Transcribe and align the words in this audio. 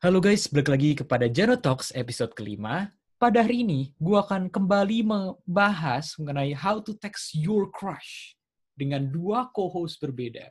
Halo 0.00 0.16
guys, 0.16 0.48
balik 0.48 0.72
lagi 0.72 0.96
kepada 0.96 1.28
Jano 1.28 1.60
Talks 1.60 1.92
episode 1.92 2.32
kelima. 2.32 2.88
Pada 3.20 3.44
hari 3.44 3.60
ini, 3.60 3.92
gue 4.00 4.16
akan 4.16 4.48
kembali 4.48 5.04
membahas 5.04 6.16
mengenai 6.16 6.56
how 6.56 6.80
to 6.80 6.96
text 6.96 7.36
your 7.36 7.68
crush 7.68 8.32
dengan 8.72 9.04
dua 9.04 9.52
co-host 9.52 10.00
berbeda. 10.00 10.48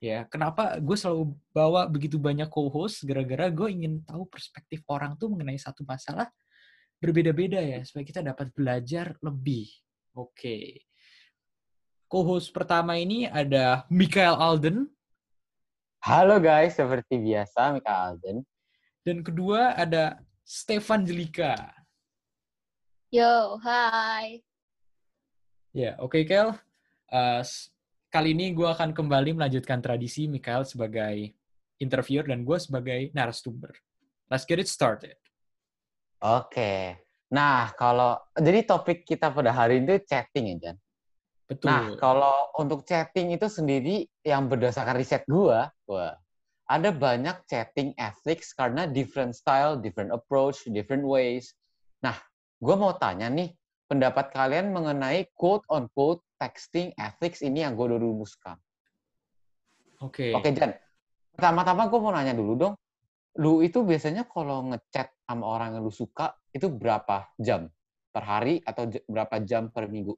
Ya, 0.00 0.24
kenapa 0.32 0.80
gue 0.80 0.96
selalu 0.96 1.36
bawa 1.52 1.84
begitu 1.84 2.16
banyak 2.16 2.48
co-host? 2.48 3.04
Gara-gara 3.04 3.52
gue 3.52 3.68
ingin 3.68 4.00
tahu 4.08 4.24
perspektif 4.24 4.80
orang 4.88 5.20
tuh 5.20 5.36
mengenai 5.36 5.60
satu 5.60 5.84
masalah 5.84 6.32
berbeda-beda 6.96 7.60
ya, 7.60 7.84
supaya 7.84 8.08
kita 8.08 8.24
dapat 8.24 8.48
belajar 8.56 9.20
lebih. 9.20 9.68
Oke. 10.16 10.88
Co-host 12.08 12.56
pertama 12.56 12.96
ini 12.96 13.28
ada 13.28 13.84
Michael 13.92 14.40
Alden. 14.40 14.88
Halo 16.00 16.40
guys, 16.40 16.80
seperti 16.80 17.20
biasa 17.20 17.76
Mika 17.76 17.92
Alden. 17.92 18.48
Dan 19.08 19.24
kedua 19.24 19.72
ada 19.72 20.20
Stefan 20.44 21.00
Jelika. 21.00 21.56
Yo, 23.08 23.56
hai. 23.64 24.44
Ya, 25.72 25.96
oke 25.96 26.28
Kel. 26.28 26.52
Uh, 27.08 27.40
kali 28.12 28.36
ini 28.36 28.52
gue 28.52 28.68
akan 28.68 28.92
kembali 28.92 29.32
melanjutkan 29.32 29.80
tradisi 29.80 30.28
Mikael 30.28 30.68
sebagai 30.68 31.32
interviewer 31.80 32.28
dan 32.28 32.44
gue 32.44 32.60
sebagai 32.60 33.08
narasumber. 33.16 33.72
Let's 34.28 34.44
get 34.44 34.60
it 34.60 34.68
started. 34.68 35.16
Oke. 36.20 37.00
Nah, 37.32 37.72
kalau 37.80 38.12
jadi 38.36 38.60
topik 38.68 39.08
kita 39.08 39.32
pada 39.32 39.56
hari 39.56 39.80
ini 39.80 40.04
chatting 40.04 40.52
ya, 40.52 40.56
Jan. 40.68 40.76
Betul. 41.48 41.72
Nah, 41.72 41.96
kalau 41.96 42.52
untuk 42.60 42.84
chatting 42.84 43.32
itu 43.32 43.48
sendiri 43.48 44.04
yang 44.20 44.52
berdasarkan 44.52 45.00
riset 45.00 45.24
gua, 45.24 45.72
wah, 45.88 46.12
ada 46.68 46.92
banyak 46.92 47.48
chatting 47.48 47.96
ethics 47.96 48.52
karena 48.52 48.84
different 48.84 49.32
style, 49.32 49.80
different 49.80 50.12
approach, 50.12 50.68
different 50.68 51.02
ways. 51.02 51.56
Nah, 52.04 52.14
gua 52.60 52.76
mau 52.76 52.92
tanya 52.94 53.32
nih, 53.32 53.56
pendapat 53.88 54.30
kalian 54.30 54.70
mengenai 54.70 55.32
quote 55.32 55.64
on 55.72 55.88
quote 55.96 56.20
texting 56.38 56.92
ethics 57.00 57.42
ini 57.42 57.64
yang 57.66 57.74
gue 57.74 57.98
rumuskan. 57.98 58.60
Oke. 60.04 60.30
Oke, 60.36 60.54
Jan. 60.54 60.70
Pertama-tama 61.34 61.90
gue 61.90 61.98
mau 61.98 62.14
nanya 62.14 62.36
dulu 62.36 62.52
dong. 62.54 62.74
Lu 63.38 63.64
itu 63.64 63.82
biasanya 63.82 64.28
kalau 64.28 64.70
ngechat 64.70 65.10
sama 65.26 65.44
orang 65.46 65.78
yang 65.78 65.82
lu 65.82 65.94
suka, 65.94 66.34
itu 66.54 66.70
berapa 66.70 67.32
jam 67.38 67.66
per 68.14 68.22
hari 68.22 68.62
atau 68.62 68.86
berapa 69.06 69.42
jam 69.42 69.70
per 69.70 69.90
minggu? 69.90 70.14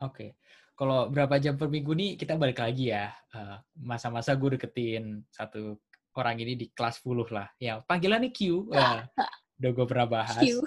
Oke. 0.00 0.36
Kalau 0.74 1.06
berapa 1.06 1.38
jam 1.38 1.54
per 1.54 1.70
minggu 1.70 1.94
nih 1.94 2.10
kita 2.18 2.34
balik 2.34 2.58
lagi 2.58 2.90
ya. 2.90 3.14
Eh, 3.30 3.56
masa-masa 3.78 4.34
gue 4.34 4.58
deketin 4.58 5.22
satu 5.30 5.78
orang 6.18 6.38
ini 6.42 6.58
di 6.58 6.66
kelas 6.74 6.98
10 7.02 7.30
lah. 7.30 7.46
Ya, 7.62 7.82
panggilannya 7.82 8.30
Q. 8.34 8.38
Uh, 8.74 9.00
udah 9.62 9.70
gue 9.70 9.86
pernah 9.86 10.06
bahas. 10.10 10.42
Q. 10.42 10.58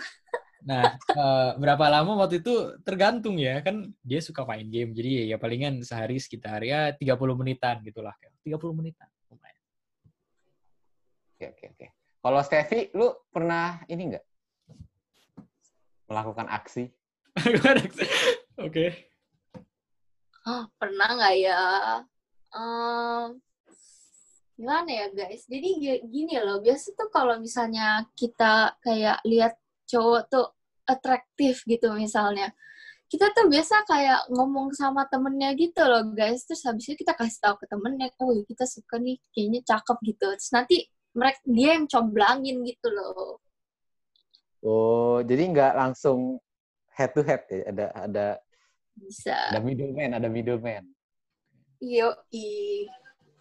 Nah, 0.63 0.95
uh, 1.11 1.52
berapa 1.59 1.91
lama 1.91 2.23
waktu 2.23 2.39
itu 2.39 2.80
tergantung 2.88 3.35
ya. 3.35 3.59
Kan 3.59 3.91
dia 4.00 4.23
suka 4.23 4.47
main 4.47 4.67
game. 4.72 4.95
Jadi 4.95 5.28
ya 5.28 5.35
palingan 5.35 5.83
sehari 5.83 6.23
sekitar 6.23 6.63
ya 6.63 6.95
30 6.95 7.19
menitan 7.35 7.83
gitulah. 7.83 8.16
30 8.47 8.55
menitan. 8.80 9.11
Lumayan. 9.28 9.63
Oke, 11.35 11.45
oke, 11.52 11.66
oke. 11.75 11.88
Kalau 12.23 12.39
Steffi, 12.44 12.80
lu 12.95 13.11
pernah 13.28 13.83
ini 13.91 14.16
enggak? 14.16 14.25
Melakukan 16.08 16.47
aksi? 16.47 16.88
Oke. 18.55 18.72
Okay. 18.72 18.89
Oh, 20.48 20.64
pernah 20.80 21.12
nggak 21.12 21.36
ya? 21.44 21.62
Um, 22.56 23.44
gimana 24.56 24.88
ya 24.88 25.08
guys? 25.12 25.44
Jadi 25.44 26.00
gini 26.08 26.40
loh, 26.40 26.64
biasa 26.64 26.95
tuh 26.95 27.12
kalau 27.12 27.36
misalnya 27.36 28.08
kita 28.16 28.80
kayak 28.80 29.20
lihat 29.28 29.59
cowok 29.92 30.22
tuh 30.31 30.48
atraktif 30.88 31.68
gitu 31.68 31.92
misalnya, 31.92 32.56
kita 33.12 33.28
tuh 33.36 33.52
biasa 33.52 33.84
kayak 33.92 34.31
ngomong 34.31 34.72
sama 34.72 35.03
temennya 35.12 35.52
gitu 35.59 35.84
loh 35.84 36.16
guys. 36.16 36.47
Terus 36.47 36.64
habis 36.64 36.88
itu 36.88 37.03
kita 37.03 37.12
kasih 37.12 37.44
tahu 37.44 37.56
ke 37.59 37.66
temennya, 37.68 38.08
oh 38.24 38.31
kita 38.47 38.64
suka 38.64 39.03
nih, 39.03 39.19
kayaknya 39.35 39.62
cakep 39.68 39.97
gitu. 40.16 40.28
Terus 40.31 40.52
nanti 40.56 40.78
mereka 41.12 41.44
dia 41.44 41.75
yang 41.75 41.91
comblangin 41.91 42.64
gitu 42.64 42.88
loh. 42.88 43.44
Oh, 44.64 45.19
jadi 45.28 45.44
nggak 45.44 45.75
langsung 45.75 46.40
head 46.96 47.12
to 47.12 47.19
head 47.19 47.44
ya? 47.52 47.68
Ada 47.68 47.85
ada 47.94 48.28
bisa. 48.97 49.53
Ada 49.53 49.62
middleman, 49.62 50.12
ada 50.18 50.28
middleman. 50.28 50.84
Yo, 51.78 52.09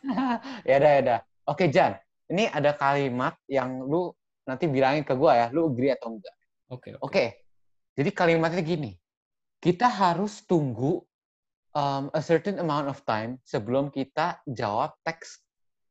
ya 0.69 0.75
ada 0.77 0.89
ya 0.89 0.99
ada. 1.01 1.17
Oke 1.49 1.73
Jan, 1.73 1.97
ini 2.29 2.47
ada 2.53 2.77
kalimat 2.77 3.35
yang 3.49 3.81
lu 3.81 4.13
nanti 4.45 4.69
bilangin 4.69 5.03
ke 5.03 5.17
gua 5.17 5.35
ya, 5.35 5.47
lu 5.51 5.73
agree 5.73 5.97
atau 5.97 6.15
enggak? 6.15 6.37
Oke. 6.69 6.93
Okay, 6.93 6.93
Oke. 7.01 7.01
Okay. 7.09 7.29
Jadi 7.97 8.11
kalimatnya 8.13 8.61
gini, 8.61 8.93
kita 9.57 9.89
harus 9.89 10.45
tunggu 10.45 11.01
um, 11.73 12.13
a 12.13 12.21
certain 12.21 12.61
amount 12.61 12.93
of 12.93 13.01
time 13.09 13.41
sebelum 13.41 13.89
kita 13.89 14.37
jawab 14.45 14.93
teks 15.01 15.41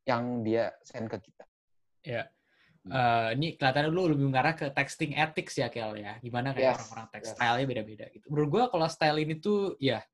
yang 0.05 0.45
dia 0.45 0.69
send 0.85 1.09
ke 1.09 1.17
kita. 1.17 1.45
Ya. 2.05 2.29
Uh, 2.85 3.33
ini 3.33 3.57
kelihatannya 3.57 3.89
lu 3.89 4.13
lebih 4.13 4.29
mengarah 4.29 4.53
ke 4.53 4.69
texting 4.69 5.17
ethics 5.17 5.57
ya 5.57 5.73
Kel 5.73 5.97
ya. 5.97 6.21
Gimana 6.21 6.53
kayak 6.53 6.77
orang-orang 6.77 7.07
text 7.09 7.33
yes. 7.33 7.35
style-nya 7.37 7.65
beda-beda 7.65 8.05
gitu. 8.13 8.25
Menurut 8.29 8.49
gua 8.53 8.63
kalau 8.69 8.85
style 8.85 9.17
ini 9.25 9.41
tuh 9.41 9.73
ya 9.81 10.05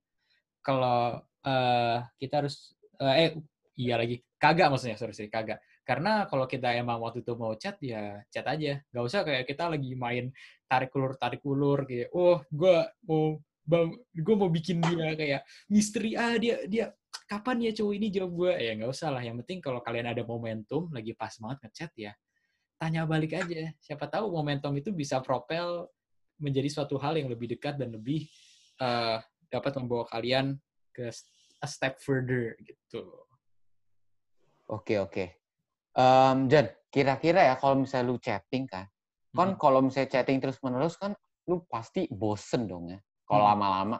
kalau 0.63 1.19
uh, 1.19 1.97
kita 2.15 2.33
harus 2.39 2.71
uh, 3.03 3.11
eh 3.11 3.35
iya 3.75 3.99
lagi. 3.99 4.23
Kagak 4.39 4.71
maksudnya 4.71 4.95
sorry 4.95 5.11
sorry 5.11 5.27
kagak. 5.27 5.59
Karena 5.83 6.23
kalau 6.31 6.47
kita 6.47 6.71
emang 6.71 7.03
waktu 7.03 7.27
itu 7.27 7.35
mau 7.35 7.51
chat 7.59 7.75
ya 7.83 8.23
chat 8.31 8.47
aja. 8.47 8.79
Nggak 8.87 9.03
usah 9.03 9.21
kayak 9.27 9.43
kita 9.51 9.63
lagi 9.67 9.91
main 9.99 10.31
tarik 10.63 10.95
ulur 10.95 11.19
tarik 11.19 11.43
ulur 11.43 11.83
kayak 11.83 12.07
oh 12.15 12.39
gua 12.47 12.87
mau 13.03 13.35
bang 13.61 13.93
gue 14.15 14.35
mau 14.39 14.49
bikin 14.49 14.79
dia 14.79 15.13
kayak 15.13 15.41
misteri 15.67 16.15
ah 16.17 16.33
dia 16.39 16.65
dia 16.65 16.95
kapan 17.29 17.67
ya 17.67 17.71
cowok 17.75 17.93
ini 17.93 18.07
jawab 18.09 18.31
gue 18.31 18.51
ya 18.55 18.71
nggak 18.79 18.91
usah 18.95 19.11
lah. 19.11 19.19
Yang 19.19 19.43
penting 19.43 19.59
kalau 19.59 19.83
kalian 19.83 20.07
ada 20.07 20.23
momentum 20.23 20.87
lagi 20.95 21.11
pas 21.11 21.35
banget 21.35 21.67
ngechat 21.67 21.91
ya 21.99 22.15
tanya 22.81 23.05
balik 23.05 23.37
aja. 23.37 23.69
Siapa 23.77 24.09
tahu 24.09 24.33
momentum 24.33 24.73
itu 24.73 24.89
bisa 24.89 25.21
propel 25.21 25.85
menjadi 26.41 26.65
suatu 26.65 26.97
hal 26.97 27.13
yang 27.21 27.29
lebih 27.29 27.53
dekat 27.53 27.77
dan 27.77 27.93
lebih 27.93 28.25
uh, 28.81 29.21
dapat 29.53 29.77
membawa 29.77 30.09
kalian 30.09 30.57
ke 30.89 31.13
a 31.61 31.67
step 31.69 32.01
further 32.01 32.57
gitu. 32.65 33.05
Oke 34.65 34.97
oke. 34.97 35.37
Um, 35.93 36.49
Dan 36.49 36.73
kira-kira 36.89 37.53
ya 37.53 37.55
kalau 37.61 37.85
misalnya 37.85 38.09
lu 38.09 38.17
chatting 38.17 38.65
kan, 38.65 38.89
hmm. 38.89 39.37
kan 39.37 39.49
kalau 39.61 39.85
misalnya 39.85 40.17
chatting 40.17 40.41
terus 40.41 40.57
menerus 40.65 40.97
kan 40.97 41.13
lu 41.45 41.61
pasti 41.69 42.09
bosen 42.09 42.65
dong 42.65 42.89
ya. 42.89 42.97
Kalau 43.29 43.45
hmm. 43.45 43.51
lama-lama. 43.53 43.97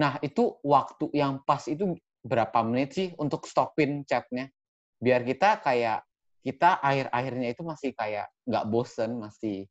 Nah 0.00 0.16
itu 0.24 0.56
waktu 0.64 1.12
yang 1.12 1.44
pas 1.44 1.60
itu 1.68 1.92
berapa 2.24 2.64
menit 2.64 2.96
sih 2.96 3.08
untuk 3.20 3.44
stopin 3.44 4.00
chatnya? 4.08 4.48
Biar 4.96 5.20
kita 5.20 5.60
kayak 5.60 6.00
kita 6.44 6.76
akhir-akhirnya 6.84 7.48
itu 7.56 7.64
masih 7.64 7.90
kayak 7.96 8.28
nggak 8.44 8.64
bosen, 8.68 9.16
masih 9.16 9.64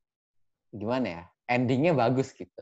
gimana 0.74 1.06
ya, 1.06 1.24
endingnya 1.46 1.94
bagus 1.94 2.34
gitu. 2.34 2.62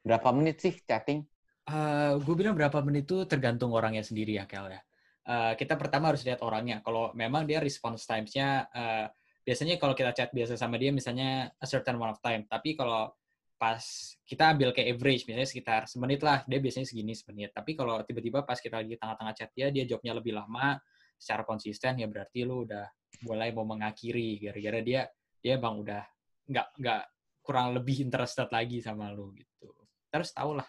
Berapa 0.00 0.32
menit 0.32 0.64
sih 0.64 0.72
chatting? 0.80 1.28
Uh, 1.68 2.16
gue 2.24 2.34
bilang 2.34 2.56
berapa 2.56 2.80
menit 2.80 3.04
itu 3.04 3.28
tergantung 3.28 3.76
orangnya 3.76 4.00
sendiri 4.00 4.40
ya, 4.40 4.48
Kel 4.48 4.72
ya. 4.72 4.80
Uh, 5.28 5.52
kita 5.60 5.76
pertama 5.76 6.08
harus 6.08 6.24
lihat 6.24 6.40
orangnya. 6.40 6.80
Kalau 6.80 7.12
memang 7.12 7.44
dia 7.44 7.60
response 7.60 8.08
times-nya, 8.08 8.64
uh, 8.72 9.06
biasanya 9.44 9.76
kalau 9.76 9.92
kita 9.92 10.16
chat 10.16 10.32
biasa 10.32 10.56
sama 10.56 10.80
dia 10.80 10.88
misalnya 10.88 11.52
a 11.52 11.66
certain 11.68 12.00
amount 12.00 12.16
of 12.16 12.20
time. 12.24 12.48
Tapi 12.48 12.74
kalau 12.74 13.12
pas 13.60 13.84
kita 14.24 14.56
ambil 14.56 14.72
kayak 14.72 14.96
average, 14.96 15.28
misalnya 15.28 15.44
sekitar 15.44 15.84
semenit 15.84 16.24
lah, 16.24 16.40
dia 16.48 16.64
biasanya 16.64 16.88
segini 16.88 17.12
semenit. 17.12 17.52
Tapi 17.52 17.76
kalau 17.76 18.00
tiba-tiba 18.08 18.40
pas 18.40 18.56
kita 18.56 18.80
lagi 18.80 18.96
tengah-tengah 18.96 19.34
chat 19.36 19.52
dia, 19.52 19.68
dia 19.68 19.84
jawabnya 19.84 20.16
lebih 20.16 20.32
lama, 20.32 20.80
secara 21.20 21.44
konsisten, 21.44 22.00
ya 22.00 22.08
berarti 22.08 22.48
lu 22.48 22.64
udah 22.64 22.88
mulai 23.28 23.52
mau 23.52 23.68
mengakhiri 23.68 24.40
gara-gara 24.40 24.80
dia 24.80 25.02
dia 25.40 25.54
bang 25.60 25.76
udah 25.76 26.02
nggak 26.48 26.68
nggak 26.80 27.02
kurang 27.44 27.76
lebih 27.76 28.04
interested 28.04 28.48
lagi 28.48 28.80
sama 28.80 29.12
lu 29.12 29.32
gitu 29.36 29.72
terus 30.08 30.32
tau 30.32 30.56
lah 30.56 30.66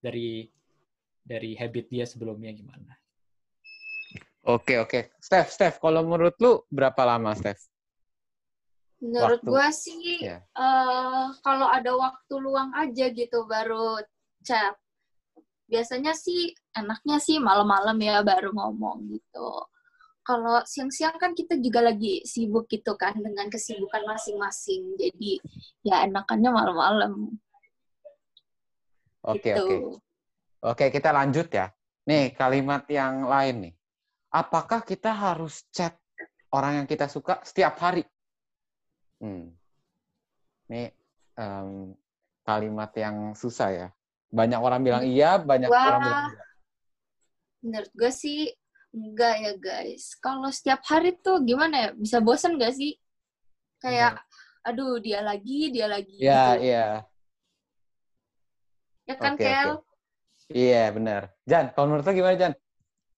dari 0.00 0.48
dari 1.22 1.54
habit 1.54 1.86
dia 1.92 2.04
sebelumnya 2.08 2.52
gimana 2.56 2.92
oke 4.48 4.74
oke 4.82 5.00
Steph 5.20 5.52
Steph 5.52 5.76
kalau 5.80 6.04
menurut 6.04 6.36
lu 6.40 6.64
berapa 6.72 7.02
lama 7.04 7.36
Steph 7.36 7.60
menurut 9.02 9.42
waktu. 9.42 9.50
gua 9.50 9.66
sih 9.74 10.22
yeah. 10.22 10.40
Ya. 10.40 10.62
uh, 10.62 11.26
kalau 11.42 11.68
ada 11.68 11.92
waktu 11.92 12.34
luang 12.38 12.70
aja 12.72 13.10
gitu 13.10 13.44
baru 13.50 14.00
chat 14.46 14.74
biasanya 15.66 16.12
sih 16.12 16.52
enaknya 16.76 17.16
sih 17.16 17.40
malam-malam 17.40 17.96
ya 17.98 18.20
baru 18.20 18.52
ngomong 18.52 19.08
gitu 19.08 19.71
kalau 20.22 20.62
siang-siang 20.62 21.18
kan 21.18 21.34
kita 21.34 21.58
juga 21.58 21.82
lagi 21.82 22.22
sibuk 22.22 22.70
gitu 22.70 22.94
kan 22.94 23.14
dengan 23.18 23.50
kesibukan 23.50 24.06
masing-masing. 24.06 24.94
Jadi 24.94 25.42
ya 25.82 26.06
enakannya 26.06 26.50
malam-malam. 26.50 27.12
Oke, 29.22 29.54
gitu. 29.54 29.62
oke. 29.62 29.76
Oke, 30.62 30.84
kita 30.94 31.10
lanjut 31.10 31.50
ya. 31.50 31.74
Nih, 32.06 32.34
kalimat 32.34 32.86
yang 32.86 33.26
lain 33.26 33.70
nih. 33.70 33.74
Apakah 34.30 34.86
kita 34.86 35.10
harus 35.10 35.66
chat 35.74 35.98
orang 36.54 36.82
yang 36.82 36.86
kita 36.86 37.10
suka 37.10 37.42
setiap 37.42 37.78
hari? 37.82 38.06
Hmm. 39.18 39.54
Ini 40.70 40.90
um, 41.38 41.94
kalimat 42.46 42.90
yang 42.94 43.34
susah 43.34 43.68
ya. 43.70 43.88
Banyak 44.30 44.60
orang 44.62 44.80
bilang 44.86 45.02
iya, 45.02 45.38
banyak 45.38 45.68
Wah. 45.68 45.82
orang 45.82 46.00
bilang 46.02 46.22
enggak. 46.30 46.48
Menurut 47.62 47.92
gue 47.94 48.10
sih 48.10 48.38
enggak 48.92 49.34
ya 49.40 49.52
guys. 49.56 50.14
Kalau 50.20 50.52
setiap 50.52 50.84
hari 50.86 51.16
tuh 51.18 51.40
gimana 51.42 51.88
ya? 51.88 51.88
Bisa 51.96 52.20
bosan 52.20 52.60
gak 52.60 52.76
sih? 52.76 52.94
Kayak, 53.80 54.20
hmm. 54.20 54.68
aduh 54.68 55.00
dia 55.02 55.20
lagi, 55.24 55.72
dia 55.72 55.86
lagi. 55.90 56.16
Iya, 56.20 56.44
gitu. 56.54 56.64
iya. 56.68 56.86
Ya 59.02 59.14
kan, 59.18 59.34
okay, 59.34 59.50
Kel? 59.50 59.70
Okay. 59.74 59.92
Iya, 60.52 60.84
benar. 60.94 61.22
Jan, 61.48 61.66
kalau 61.74 61.86
menurut 61.90 62.04
lo 62.06 62.12
gimana, 62.12 62.36
Jan? 62.38 62.52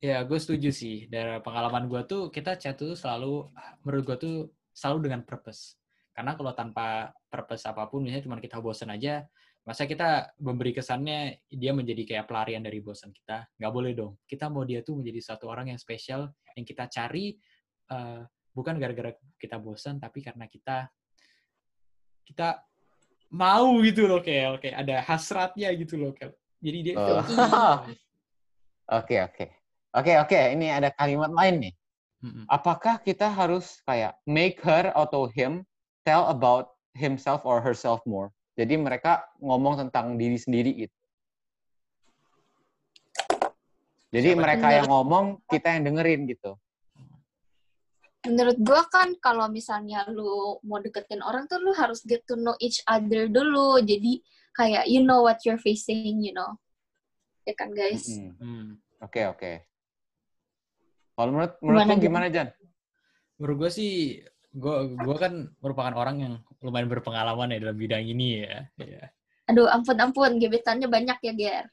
Ya, 0.00 0.21
gue 0.25 0.38
setuju 0.41 0.71
sih. 0.73 1.11
Dari 1.11 1.43
pengalaman 1.44 1.91
gue 1.91 2.00
tuh, 2.09 2.32
kita 2.32 2.56
chat 2.56 2.79
tuh 2.79 2.97
selalu, 2.97 3.50
menurut 3.85 4.03
gue 4.09 4.17
tuh 4.17 4.37
selalu 4.73 5.11
dengan 5.11 5.21
purpose. 5.26 5.76
Karena 6.15 6.38
kalau 6.38 6.53
tanpa 6.55 7.11
purpose 7.26 7.67
apa 7.67 7.91
pun, 7.91 8.06
misalnya 8.06 8.25
cuma 8.25 8.38
kita 8.38 8.62
bosan 8.62 8.94
aja, 8.94 9.26
masa 9.64 9.88
kita 9.88 10.37
memberi 10.37 10.76
kesannya 10.76 11.40
dia 11.49 11.72
menjadi 11.72 12.05
kayak 12.05 12.28
pelarian 12.28 12.61
dari 12.61 12.84
bosan 12.84 13.11
kita. 13.11 13.49
Nggak 13.56 13.72
boleh 13.72 13.93
dong. 13.96 14.12
Kita 14.28 14.52
mau 14.52 14.62
dia 14.69 14.84
tuh 14.84 15.00
menjadi 15.00 15.34
satu 15.34 15.49
orang 15.49 15.72
yang 15.72 15.81
spesial, 15.81 16.28
yang 16.52 16.69
kita 16.69 16.84
cari, 16.93 17.32
uh, 17.88 18.20
bukan 18.52 18.76
gara-gara 18.76 19.16
kita 19.40 19.56
bosan, 19.56 19.96
tapi 19.96 20.20
karena 20.20 20.44
kita 20.46 20.87
kita 22.25 22.61
mau 23.32 23.81
gitu 23.81 24.05
loh, 24.05 24.20
kayak 24.20 24.61
kayak 24.61 24.76
ada 24.84 24.96
hasratnya 25.00 25.72
gitu 25.75 25.96
loh, 25.96 26.12
kayak 26.12 26.37
jadi 26.64 26.78
dia 26.81 26.94
oh. 26.96 27.20
Oke, 28.84 29.16
oke. 29.16 29.49
Oke, 29.96 30.12
oke. 30.20 30.37
Ini 30.37 30.76
ada 30.76 30.93
kalimat 30.93 31.32
lain 31.32 31.56
nih. 31.69 31.75
Apakah 32.49 33.00
kita 33.00 33.28
harus 33.28 33.81
kayak 33.84 34.16
make 34.28 34.61
her 34.64 34.93
atau 34.93 35.28
him 35.28 35.64
tell 36.05 36.28
about 36.28 36.72
himself 36.96 37.44
or 37.49 37.61
herself 37.61 38.00
more? 38.05 38.32
Jadi 38.54 38.74
mereka 38.78 39.26
ngomong 39.42 39.86
tentang 39.86 40.14
diri 40.14 40.38
sendiri 40.38 40.70
gitu. 40.86 40.98
Jadi 44.14 44.30
Siapa 44.30 44.42
mereka 44.46 44.66
yang 44.70 44.86
ngomong, 44.86 45.42
kita 45.50 45.74
yang 45.74 45.90
dengerin 45.90 46.30
gitu. 46.30 46.54
Menurut 48.30 48.56
gua 48.62 48.86
kan 48.86 49.10
kalau 49.18 49.50
misalnya 49.50 50.06
lu 50.06 50.62
mau 50.62 50.78
deketin 50.78 51.18
orang 51.18 51.50
tuh 51.50 51.58
lu 51.58 51.74
harus 51.74 52.06
get 52.06 52.22
to 52.24 52.38
know 52.38 52.54
each 52.62 52.78
other 52.86 53.26
dulu. 53.26 53.82
Jadi 53.82 54.22
kayak 54.54 54.86
you 54.86 55.02
know 55.02 55.26
what 55.26 55.42
you're 55.42 55.58
facing, 55.58 56.22
you 56.22 56.30
know. 56.30 56.54
Ya 57.42 57.52
kan, 57.58 57.74
guys? 57.74 58.06
Oke, 58.06 58.22
mm 58.22 58.32
-hmm. 58.38 58.64
oke. 59.02 59.10
Okay, 59.10 59.24
okay. 59.28 59.54
Kalau 61.18 61.30
menurut 61.34 61.52
menurut 61.58 61.82
gimana, 61.84 62.00
gimana 62.00 62.26
Jan? 62.30 62.48
Menurut 63.36 63.56
gue 63.66 63.70
sih, 63.74 63.92
gue 64.54 64.76
gue 64.94 65.16
kan 65.18 65.32
merupakan 65.58 65.94
orang 65.98 66.16
yang 66.22 66.34
lumayan 66.64 66.88
berpengalaman 66.88 67.52
ya 67.52 67.58
dalam 67.61 67.76
bidang 67.76 68.00
ini 68.00 68.49
ya. 68.49 68.64
ya. 68.81 69.05
Aduh, 69.52 69.69
ampun 69.69 70.00
ampun, 70.00 70.40
gebetannya 70.40 70.88
banyak 70.88 71.20
ya, 71.20 71.32
Ger. 71.37 71.66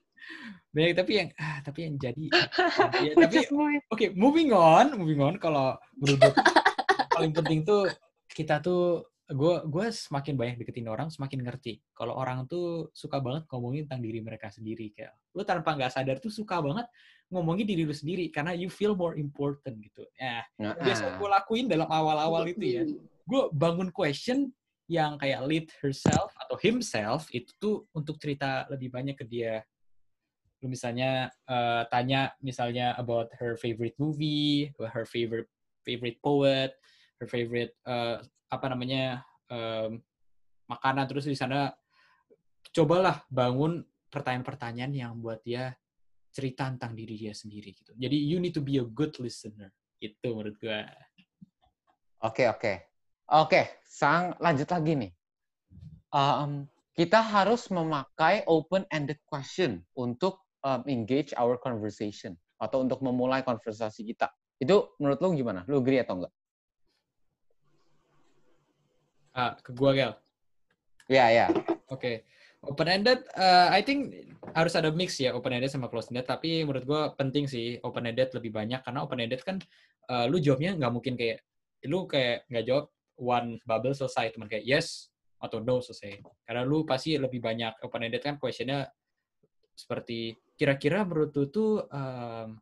Banyak 0.75 0.91
tapi 0.99 1.11
yang 1.19 1.29
ah, 1.39 1.59
tapi 1.63 1.79
yang 1.87 1.95
jadi 1.99 2.25
ya, 3.07 3.11
tapi 3.15 3.37
oke, 3.47 3.79
okay, 3.91 4.09
moving 4.15 4.51
on, 4.55 4.95
moving 4.95 5.19
on 5.19 5.35
kalau 5.39 5.75
menurut 5.99 6.19
gue 6.19 6.33
paling 7.15 7.31
penting 7.35 7.59
tuh 7.67 7.91
kita 8.31 8.63
tuh 8.63 9.11
gue 9.31 9.55
gue 9.67 9.85
semakin 9.91 10.35
banyak 10.35 10.55
deketin 10.59 10.91
orang 10.91 11.07
semakin 11.07 11.39
ngerti 11.39 11.79
kalau 11.95 12.19
orang 12.19 12.43
tuh 12.51 12.91
suka 12.91 13.23
banget 13.23 13.47
ngomongin 13.47 13.87
tentang 13.87 14.03
diri 14.03 14.19
mereka 14.19 14.51
sendiri 14.51 14.91
kayak 14.91 15.15
lu 15.31 15.47
tanpa 15.47 15.79
nggak 15.79 15.91
sadar 15.91 16.19
tuh 16.19 16.31
suka 16.31 16.59
banget 16.59 16.83
ngomongin 17.31 17.63
diri 17.63 17.87
lu 17.87 17.95
sendiri 17.95 18.27
karena 18.27 18.51
you 18.51 18.67
feel 18.67 18.91
more 18.91 19.15
important 19.15 19.79
gitu 19.79 20.03
ya 20.19 20.43
nah, 20.59 20.75
biasa 20.75 21.15
gue 21.15 21.29
lakuin 21.31 21.71
dalam 21.71 21.87
awal-awal 21.87 22.43
itu 22.43 22.65
ya 22.67 22.83
gue 23.23 23.41
bangun 23.55 23.87
question 23.95 24.51
yang 24.91 25.15
kayak 25.15 25.47
lead 25.47 25.67
herself 25.79 26.35
atau 26.35 26.59
himself 26.59 27.31
itu 27.31 27.47
tuh 27.55 27.87
untuk 27.95 28.19
cerita 28.19 28.67
lebih 28.67 28.91
banyak 28.91 29.15
ke 29.15 29.23
dia 29.23 29.63
lu 30.59 30.67
misalnya 30.67 31.31
uh, 31.47 31.87
tanya 31.87 32.35
misalnya 32.43 32.93
about 32.99 33.31
her 33.39 33.55
favorite 33.55 33.95
movie 33.95 34.69
her 34.77 35.07
favorite 35.07 35.47
favorite 35.81 36.19
poet 36.19 36.75
her 37.23 37.25
favorite 37.31 37.71
uh, 37.87 38.19
apa 38.51 38.65
namanya 38.67 39.23
um, 39.47 39.97
makanan 40.67 41.07
terus 41.07 41.25
di 41.25 41.39
sana 41.39 41.71
cobalah 42.75 43.23
bangun 43.31 43.81
pertanyaan-pertanyaan 44.11 44.91
yang 44.91 45.13
buat 45.23 45.39
dia 45.41 45.71
cerita 46.31 46.67
tentang 46.67 46.95
diri 46.95 47.15
dia 47.27 47.35
sendiri 47.35 47.75
gitu. 47.75 47.91
Jadi 47.95 48.15
you 48.15 48.39
need 48.39 48.55
to 48.55 48.63
be 48.63 48.79
a 48.79 48.85
good 48.87 49.11
listener. 49.19 49.71
Itu 49.99 50.31
menurut 50.31 50.55
gua. 50.59 50.83
Oke, 52.23 52.45
okay, 52.45 52.47
oke. 52.47 52.59
Okay. 52.59 52.90
Oke, 53.31 53.55
okay, 53.55 53.65
sang 53.87 54.35
lanjut 54.43 54.67
lagi 54.67 54.91
nih. 54.91 55.11
Um, 56.11 56.67
kita 56.91 57.23
harus 57.23 57.71
memakai 57.71 58.43
open-ended 58.43 59.23
question 59.23 59.87
untuk 59.95 60.43
um, 60.67 60.83
engage 60.83 61.31
our 61.39 61.55
conversation 61.55 62.35
atau 62.59 62.83
untuk 62.83 62.99
memulai 62.99 63.39
konversasi 63.39 64.03
kita. 64.03 64.27
Itu 64.59 64.99
menurut 64.99 65.23
lu 65.23 65.31
gimana? 65.31 65.63
Lu 65.71 65.79
agree 65.79 66.03
atau 66.03 66.19
enggak? 66.19 66.33
Ah, 69.31 69.55
ke 69.63 69.71
gua, 69.79 69.95
Gel. 69.95 70.11
Ya, 71.07 71.31
ya. 71.31 71.47
Oke. 71.87 71.87
Okay. 71.87 72.15
Open 72.67 72.91
ended, 72.91 73.23
uh, 73.39 73.71
I 73.71 73.79
think 73.79 74.27
harus 74.51 74.75
ada 74.75 74.91
mix 74.91 75.15
ya 75.17 75.31
open 75.31 75.55
ended 75.55 75.71
sama 75.71 75.87
closed 75.87 76.11
ended. 76.11 76.27
Tapi 76.27 76.67
menurut 76.67 76.83
gua 76.83 77.01
penting 77.15 77.47
sih 77.47 77.79
open 77.79 78.11
ended 78.11 78.27
lebih 78.35 78.51
banyak 78.51 78.83
karena 78.83 78.99
open 79.07 79.23
ended 79.23 79.39
kan 79.47 79.63
uh, 80.11 80.27
lu 80.27 80.35
jawabnya 80.43 80.75
nggak 80.75 80.91
mungkin 80.91 81.15
kayak 81.15 81.41
lu 81.87 82.05
kayak 82.11 82.43
nggak 82.51 82.67
jawab 82.67 82.91
one 83.21 83.61
bubble 83.61 83.93
selesai, 83.93 84.33
teman 84.33 84.49
kayak 84.49 84.65
yes 84.65 85.13
atau 85.37 85.61
no 85.61 85.77
selesai. 85.77 86.21
Karena 86.41 86.65
lu 86.65 86.81
pasti 86.81 87.15
lebih 87.15 87.37
banyak 87.37 87.85
open 87.85 88.09
ended 88.09 88.25
kan 88.25 88.41
questionnya 88.41 88.89
seperti 89.77 90.33
kira-kira 90.57 91.05
menurut 91.05 91.33
lu 91.37 91.45
tuh 91.49 91.85
um, 91.89 92.57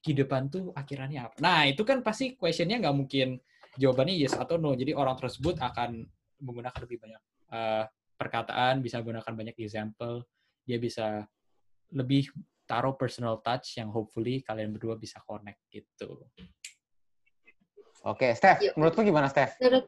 kehidupan 0.00 0.48
tuh 0.48 0.72
akhirannya 0.72 1.20
apa? 1.28 1.36
Nah 1.44 1.68
itu 1.68 1.84
kan 1.84 2.00
pasti 2.00 2.34
questionnya 2.34 2.80
nggak 2.80 2.96
mungkin 2.96 3.36
jawabannya 3.76 4.16
yes 4.16 4.34
atau 4.36 4.56
no. 4.56 4.72
Jadi 4.72 4.96
orang 4.96 5.16
tersebut 5.20 5.60
akan 5.60 6.04
menggunakan 6.42 6.80
lebih 6.82 6.98
banyak 6.98 7.22
uh, 7.52 7.84
perkataan, 8.18 8.82
bisa 8.82 9.00
menggunakan 9.00 9.32
banyak 9.32 9.56
example, 9.60 10.26
dia 10.66 10.76
bisa 10.80 11.24
lebih 11.92 12.28
taruh 12.66 12.96
personal 12.96 13.42
touch 13.44 13.76
yang 13.76 13.92
hopefully 13.92 14.40
kalian 14.40 14.72
berdua 14.72 14.96
bisa 14.96 15.20
connect 15.26 15.60
gitu. 15.68 16.24
Oke, 18.02 18.34
Steph, 18.34 18.58
Yuk. 18.58 18.74
menurut 18.74 18.94
lu 18.98 19.02
gimana, 19.06 19.30
Steph? 19.30 19.54
Menurut, 19.62 19.86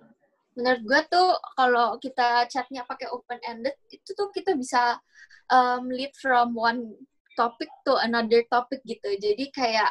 menurut 0.55 0.83
gue 0.87 1.01
tuh 1.11 1.29
kalau 1.59 1.99
kita 1.99 2.47
chatnya 2.47 2.87
pakai 2.87 3.11
open 3.11 3.43
ended 3.43 3.75
itu 3.91 4.15
tuh 4.15 4.31
kita 4.31 4.55
bisa 4.55 5.03
um, 5.51 5.91
lead 5.91 6.15
from 6.15 6.55
one 6.55 6.95
topic 7.35 7.67
to 7.83 7.99
another 8.07 8.47
topic 8.47 8.79
gitu. 8.87 9.19
Jadi 9.19 9.51
kayak 9.51 9.91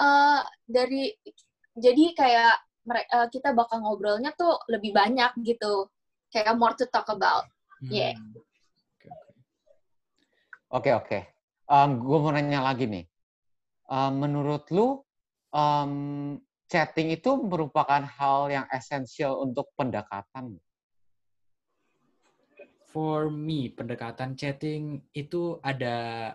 uh, 0.00 0.40
dari 0.64 1.12
jadi 1.76 2.04
kayak 2.16 2.56
mereka, 2.88 3.08
uh, 3.12 3.28
kita 3.28 3.52
bakal 3.52 3.84
ngobrolnya 3.84 4.32
tuh 4.32 4.56
lebih 4.72 4.96
banyak 4.96 5.30
gitu. 5.44 5.92
Kayak 6.32 6.56
more 6.56 6.72
to 6.76 6.88
talk 6.88 7.08
about. 7.12 7.44
Hmm. 7.84 7.92
Yeah. 7.92 8.16
Oke, 10.68 10.88
okay, 10.88 10.92
oke. 10.96 11.06
Okay. 11.08 11.22
Um, 11.68 12.00
gue 12.00 12.18
mau 12.20 12.32
nanya 12.32 12.64
lagi 12.64 12.88
nih. 12.88 13.04
Um, 13.88 14.20
menurut 14.24 14.68
lu, 14.72 15.00
um, 15.52 15.92
chatting 16.68 17.10
itu 17.16 17.30
merupakan 17.40 18.04
hal 18.04 18.52
yang 18.52 18.66
esensial 18.68 19.40
untuk 19.40 19.72
pendekatan? 19.74 20.60
For 22.88 23.28
me, 23.28 23.72
pendekatan 23.72 24.36
chatting 24.36 25.02
itu 25.12 25.60
ada 25.60 26.32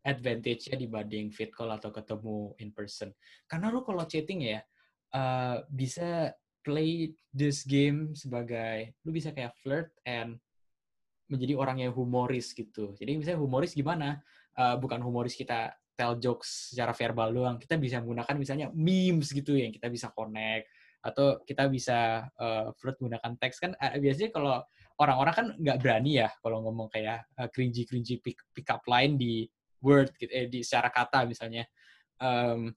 advantage-nya 0.00 0.76
dibanding 0.80 1.28
fit 1.32 1.52
call 1.52 1.72
atau 1.76 1.92
ketemu 1.92 2.56
in 2.60 2.72
person. 2.72 3.12
Karena 3.44 3.68
lu 3.68 3.84
kalau 3.84 4.04
chatting 4.08 4.44
ya, 4.44 4.60
uh, 5.12 5.64
bisa 5.68 6.32
play 6.60 7.16
this 7.32 7.64
game 7.64 8.12
sebagai 8.12 8.92
lu 9.04 9.16
bisa 9.16 9.32
kayak 9.32 9.56
flirt 9.64 9.88
and 10.04 10.36
menjadi 11.30 11.56
orang 11.56 11.80
yang 11.80 11.92
humoris 11.96 12.52
gitu. 12.52 12.92
Jadi 12.98 13.16
misalnya 13.16 13.40
humoris 13.40 13.72
gimana? 13.72 14.20
Uh, 14.52 14.76
bukan 14.76 15.00
humoris 15.00 15.32
kita 15.38 15.72
tell 16.00 16.16
jokes 16.16 16.72
secara 16.72 16.96
verbal 16.96 17.28
doang. 17.28 17.56
Kita 17.60 17.76
bisa 17.76 18.00
menggunakan 18.00 18.34
misalnya 18.40 18.66
memes 18.72 19.28
gitu 19.36 19.52
yang 19.52 19.68
kita 19.68 19.92
bisa 19.92 20.08
connect 20.16 20.72
atau 21.04 21.44
kita 21.44 21.68
bisa 21.68 22.24
uh, 22.40 22.72
flirt 22.80 22.96
menggunakan 23.04 23.36
teks. 23.36 23.60
Kan 23.60 23.76
uh, 23.76 24.00
biasanya 24.00 24.32
kalau 24.32 24.64
orang-orang 24.96 25.34
kan 25.36 25.46
nggak 25.60 25.78
berani 25.84 26.24
ya 26.24 26.32
kalau 26.40 26.64
ngomong 26.64 26.88
kayak 26.88 27.28
uh, 27.36 27.52
cringy 27.52 27.84
cringy 27.84 28.16
pick, 28.24 28.40
pick 28.56 28.68
up 28.72 28.80
line 28.88 29.20
di 29.20 29.44
word 29.84 30.08
gitu 30.16 30.32
eh 30.32 30.48
di 30.48 30.64
secara 30.64 30.88
kata 30.88 31.28
misalnya. 31.28 31.68
Um, 32.20 32.72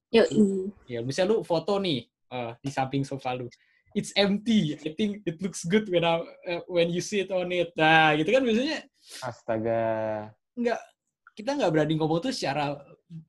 ya 0.88 1.04
misalnya 1.04 1.36
lu 1.36 1.38
foto 1.44 1.80
nih 1.80 2.04
uh, 2.32 2.56
di 2.60 2.72
samping 2.72 3.08
sofa 3.08 3.40
lu. 3.40 3.48
It's 3.96 4.12
empty 4.20 4.76
I 4.76 4.92
think 5.00 5.24
it 5.24 5.40
looks 5.40 5.64
good 5.64 5.88
when 5.88 6.04
I, 6.04 6.24
uh, 6.48 6.64
when 6.68 6.92
you 6.92 7.00
sit 7.00 7.32
on 7.32 7.52
it. 7.56 7.72
Nah 7.80 8.16
gitu 8.20 8.36
kan 8.36 8.44
biasanya 8.44 8.84
astaga. 9.24 9.84
nggak 10.54 10.80
kita 11.34 11.58
nggak 11.58 11.72
berani 11.74 11.94
ngomong 11.98 12.30
tuh 12.30 12.34
secara 12.34 12.78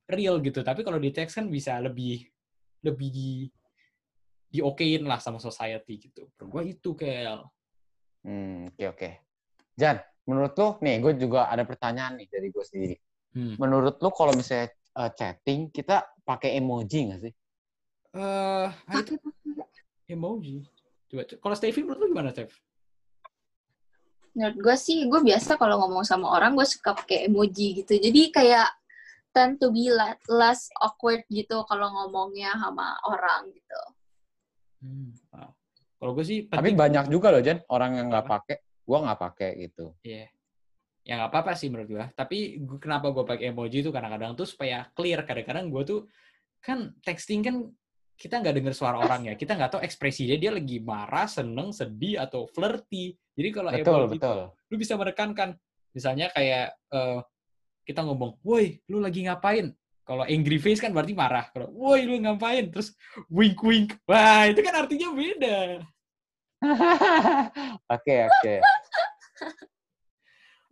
real 0.09 0.41
gitu 0.41 0.65
tapi 0.65 0.81
kalau 0.81 0.97
di 0.97 1.13
teks 1.13 1.37
kan 1.37 1.45
bisa 1.49 1.77
lebih 1.81 2.25
lebih 2.85 3.09
di 3.09 3.29
diokein 4.55 5.03
lah 5.03 5.19
sama 5.19 5.41
society 5.41 6.07
gitu. 6.07 6.31
Menurut 6.39 6.47
gue 6.47 6.63
itu 6.71 6.89
Kel. 6.95 7.43
Hmm, 8.23 8.71
oke 8.71 8.79
okay, 8.79 8.87
oke. 8.87 8.97
Okay. 8.97 9.13
Jan, 9.75 9.99
menurut 10.23 10.55
lo, 10.55 10.79
nih 10.79 11.03
gue 11.03 11.13
juga 11.19 11.51
ada 11.51 11.67
pertanyaan 11.67 12.15
nih 12.15 12.27
dari 12.31 12.47
gue 12.47 12.63
sendiri. 12.63 12.95
Hmm. 13.35 13.59
Menurut 13.59 13.99
lo 13.99 14.09
kalau 14.15 14.31
misalnya 14.31 14.71
uh, 14.95 15.11
chatting, 15.11 15.67
kita 15.67 16.07
pakai 16.23 16.55
emoji 16.55 17.11
nggak 17.11 17.21
sih? 17.27 17.33
Eh, 18.15 18.67
uh, 18.71 18.71
emoji. 20.07 20.63
Coba, 21.11 21.27
kalau 21.27 21.55
Stevie 21.59 21.83
menurut 21.83 21.99
lo 21.99 22.07
gimana, 22.07 22.31
Steve? 22.31 22.55
Menurut 24.31 24.57
gue 24.63 24.75
sih, 24.79 25.03
gue 25.03 25.19
biasa 25.19 25.59
kalau 25.59 25.83
ngomong 25.83 26.07
sama 26.07 26.31
orang, 26.31 26.55
gue 26.55 26.63
suka 26.63 26.95
pakai 26.95 27.27
emoji 27.27 27.83
gitu. 27.83 27.99
Jadi 27.99 28.31
kayak 28.31 28.71
tend 29.35 29.59
to 29.59 29.67
be 29.67 29.91
less 30.31 30.71
awkward 30.79 31.27
gitu 31.27 31.67
kalau 31.67 31.91
ngomongnya 31.91 32.55
sama 32.55 32.95
orang 33.03 33.51
gitu. 33.51 33.81
Hmm, 34.79 35.11
wow. 35.35 35.51
Kalau 35.99 36.11
gue 36.15 36.25
sih 36.27 36.39
Tapi 36.47 36.71
banyak 36.71 37.11
juga 37.11 37.35
loh 37.35 37.43
Jen 37.43 37.59
orang 37.67 37.99
yang 37.99 38.07
nggak 38.07 38.27
pakai. 38.31 38.55
Gue 38.87 38.97
nggak 39.03 39.19
pakai 39.19 39.49
gitu. 39.67 39.91
Iya. 40.07 40.15
Yeah. 40.23 40.27
Ya 41.05 41.13
nggak 41.19 41.31
apa-apa 41.35 41.51
sih 41.59 41.67
menurut 41.67 41.89
gue. 41.91 42.05
Tapi 42.15 42.63
gua, 42.63 42.79
kenapa 42.79 43.11
gue 43.11 43.25
pakai 43.27 43.51
emoji 43.51 43.83
itu 43.83 43.91
kadang-kadang 43.91 44.39
tuh 44.39 44.47
supaya 44.47 44.87
clear. 44.95 45.27
Kadang-kadang 45.27 45.67
gue 45.67 45.83
tuh 45.83 45.99
kan 46.63 46.95
texting 47.03 47.43
kan 47.43 47.55
kita 48.15 48.39
nggak 48.39 48.55
dengar 48.55 48.73
suara 48.73 49.03
orang 49.03 49.27
ya. 49.27 49.33
Kita 49.35 49.59
nggak 49.59 49.75
tahu 49.75 49.81
ekspresinya 49.83 50.39
dia 50.39 50.55
lagi 50.55 50.79
marah, 50.79 51.27
seneng, 51.27 51.75
sedih 51.75 52.23
atau 52.23 52.47
flirty. 52.47 53.11
Jadi 53.35 53.49
kalau 53.51 53.69
betul, 53.75 53.83
emoji 53.83 54.15
betul. 54.15 54.39
Itu, 54.47 54.69
lu 54.71 54.75
bisa 54.79 54.93
menekankan. 54.95 55.49
Misalnya 55.91 56.27
kayak 56.31 56.75
uh, 56.91 57.19
kita 57.85 58.01
ngomong, 58.01 58.41
woi, 58.41 58.81
lu 58.89 58.97
lagi 58.99 59.23
ngapain? 59.23 59.71
Kalau 60.05 60.25
angry 60.25 60.61
face 60.61 60.81
kan 60.81 60.93
berarti 60.93 61.13
marah. 61.13 61.49
Kalau, 61.53 61.69
woi, 61.73 62.05
lu 62.05 62.17
ngapain? 62.21 62.69
Terus 62.69 62.93
wink 63.29 63.57
wink. 63.61 63.97
Wah, 64.09 64.49
itu 64.49 64.61
kan 64.65 64.85
artinya 64.85 65.13
beda. 65.13 65.57
Oke, 67.93 68.25
oke. 68.25 68.53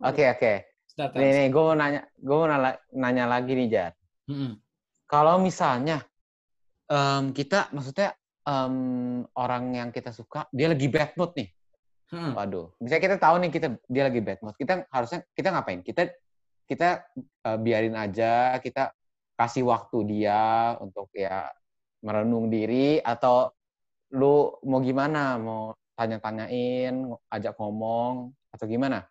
Oke, 0.02 0.24
oke. 0.26 0.52
Nih, 1.14 1.30
nih, 1.30 1.46
gue 1.54 1.62
mau 1.62 1.76
nanya, 1.78 2.02
gue 2.18 2.34
mau 2.34 2.50
nanya, 2.50 2.72
nanya 2.90 3.24
lagi 3.30 3.52
nih, 3.54 3.68
Jar. 3.70 3.92
Mm 4.26 4.34
-hmm. 4.34 4.52
Kalau 5.06 5.38
misalnya 5.38 6.02
um, 6.90 7.30
kita, 7.30 7.70
maksudnya 7.70 8.10
um, 8.48 9.22
orang 9.38 9.64
yang 9.74 9.88
kita 9.94 10.10
suka, 10.10 10.48
dia 10.50 10.70
lagi 10.72 10.86
bad 10.90 11.14
mood 11.14 11.32
nih. 11.36 11.48
Hmm. 12.12 12.36
Waduh, 12.36 12.70
misalnya 12.78 13.02
kita 13.10 13.16
tahu 13.18 13.34
nih 13.42 13.50
kita 13.50 13.68
dia 13.88 14.02
lagi 14.06 14.20
bad 14.22 14.38
mood, 14.44 14.54
kita 14.54 14.86
harusnya 14.92 15.24
kita 15.34 15.48
ngapain? 15.50 15.80
Kita 15.82 16.06
kita 16.64 17.04
uh, 17.44 17.58
biarin 17.60 17.96
aja 17.96 18.58
kita 18.58 18.92
kasih 19.34 19.66
waktu 19.66 19.98
dia 20.08 20.74
untuk 20.78 21.10
ya 21.12 21.50
merenung 22.04 22.48
diri 22.52 23.00
atau 23.00 23.50
lu 24.14 24.54
mau 24.62 24.80
gimana 24.80 25.40
mau 25.40 25.74
tanya-tanyain 25.98 26.94
ajak 27.30 27.54
ngomong 27.58 28.30
atau 28.54 28.66
gimana 28.66 29.02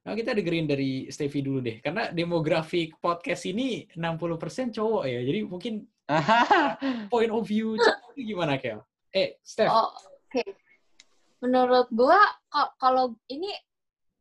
Nah, 0.00 0.16
kita 0.16 0.32
dengerin 0.32 0.64
dari 0.64 1.12
Stevie 1.12 1.44
dulu 1.44 1.60
deh. 1.60 1.76
Karena 1.84 2.08
demografik 2.08 2.96
podcast 3.04 3.44
ini 3.44 3.84
60% 3.92 4.72
cowok 4.72 5.04
ya. 5.04 5.20
Jadi 5.20 5.40
mungkin 5.44 5.74
point 7.12 7.28
of 7.28 7.44
view 7.44 7.76
cowok 7.76 8.16
gimana, 8.16 8.56
Kel? 8.56 8.80
Eh, 9.12 9.36
Steph. 9.44 9.68
Oh, 9.68 9.92
Oke. 9.92 10.40
Okay. 10.40 10.48
Menurut 11.44 11.88
gua, 11.92 12.16
kalau 12.80 13.16
ini 13.28 13.52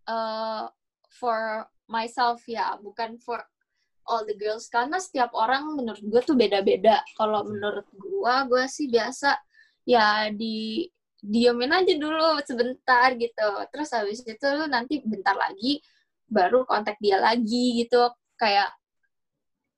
uh, 0.08 0.68
for 1.08 1.68
myself 1.90 2.46
ya, 2.46 2.78
bukan 2.80 3.18
for 3.20 3.42
all 4.10 4.26
the 4.26 4.38
girls 4.38 4.66
karena 4.70 4.98
setiap 4.98 5.34
orang 5.38 5.78
menurut 5.78 6.02
gue 6.02 6.22
tuh 6.24 6.38
beda-beda. 6.38 7.02
Kalau 7.18 7.46
menurut 7.46 7.86
gue, 7.94 8.34
gue 8.50 8.64
sih 8.70 8.88
biasa 8.90 9.38
ya 9.86 10.30
di 10.34 10.86
diemin 11.20 11.74
aja 11.74 11.94
dulu 12.00 12.40
sebentar 12.46 13.14
gitu. 13.18 13.50
Terus 13.74 13.90
habis 13.92 14.22
itu 14.24 14.48
lu 14.56 14.66
nanti 14.66 15.04
bentar 15.04 15.36
lagi 15.36 15.84
baru 16.30 16.64
kontak 16.64 16.98
dia 17.02 17.20
lagi 17.20 17.84
gitu. 17.84 18.10
Kayak 18.40 18.72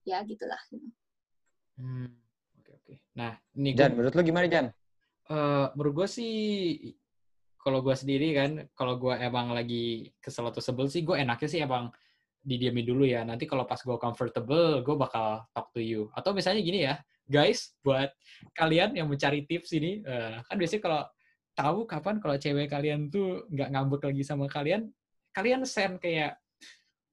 ya 0.05 0.21
gitulah. 0.23 0.61
Hmm, 1.79 2.13
oke 2.61 2.71
oke. 2.77 2.93
Nah, 3.17 3.33
ini 3.57 3.71
Jan, 3.73 3.97
menurut 3.97 4.13
lu 4.13 4.21
gimana 4.21 4.47
Jan? 4.47 4.69
Uh, 5.31 5.71
menurut 5.73 6.03
gue 6.03 6.07
sih 6.11 6.33
kalau 7.61 7.79
gue 7.85 7.93
sendiri 7.93 8.33
kan, 8.33 8.51
kalau 8.73 8.97
gue 8.97 9.13
emang 9.21 9.53
lagi 9.53 10.09
kesel 10.17 10.49
atau 10.49 10.59
sebel 10.59 10.89
sih, 10.89 11.05
gue 11.05 11.13
enaknya 11.13 11.49
sih 11.49 11.61
emang 11.61 11.93
didiamin 12.41 12.85
dulu 12.85 13.05
ya. 13.05 13.21
Nanti 13.21 13.45
kalau 13.45 13.69
pas 13.69 13.77
gue 13.77 13.97
comfortable, 14.01 14.81
gue 14.81 14.95
bakal 14.97 15.45
talk 15.53 15.69
to 15.71 15.81
you. 15.81 16.09
Atau 16.17 16.33
misalnya 16.33 16.61
gini 16.65 16.89
ya, 16.89 16.97
guys, 17.29 17.77
buat 17.85 18.09
kalian 18.57 18.97
yang 18.97 19.05
mencari 19.05 19.45
tips 19.45 19.77
ini, 19.77 20.01
uh, 20.01 20.41
kan 20.41 20.57
biasanya 20.57 20.81
kalau 20.81 21.01
tahu 21.53 21.79
kapan 21.85 22.15
kalau 22.17 22.35
cewek 22.41 22.67
kalian 22.71 23.13
tuh 23.13 23.45
nggak 23.53 23.69
ngambek 23.69 24.01
lagi 24.09 24.23
sama 24.25 24.49
kalian, 24.49 24.89
kalian 25.29 25.61
send 25.63 26.01
kayak 26.01 26.41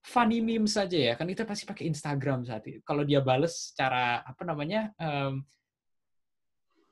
funny 0.01 0.41
memes 0.41 0.81
saja 0.81 0.97
ya. 0.97 1.13
Kan 1.13 1.29
kita 1.29 1.45
pasti 1.45 1.69
pakai 1.69 1.93
Instagram 1.93 2.49
saat 2.49 2.65
itu. 2.65 2.81
Kalau 2.89 3.05
dia 3.05 3.21
bales 3.21 3.73
secara 3.73 4.25
apa 4.25 4.43
namanya 4.49 4.97
um, 4.97 5.45